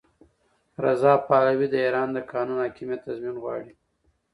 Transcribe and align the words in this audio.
رضا 0.83 1.13
پهلوي 1.27 1.67
د 1.71 1.75
ایران 1.85 2.09
د 2.13 2.17
قانون 2.31 2.57
حاکمیت 2.65 2.99
تضمین 3.07 3.35
غواړي. 3.43 3.71